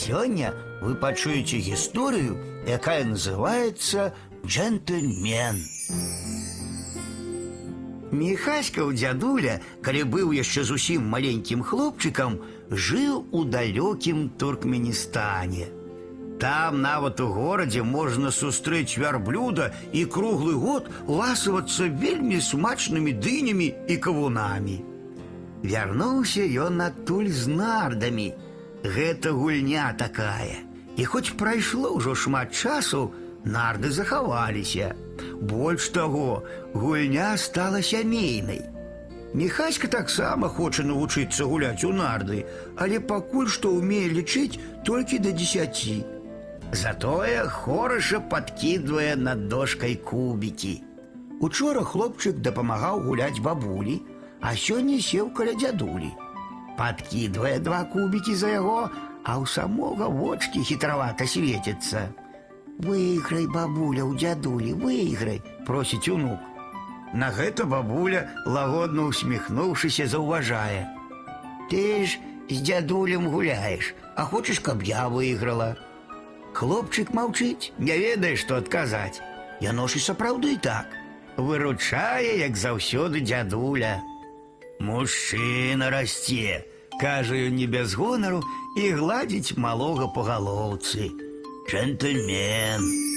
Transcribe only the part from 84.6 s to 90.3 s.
Мужчына расце, кажа ён не без гонару і гладзіць малога па